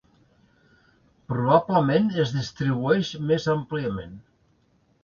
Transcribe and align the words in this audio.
Probablement 1.33 2.09
es 2.25 2.35
distribueix 2.39 3.13
més 3.33 3.49
àmpliament. 3.59 4.19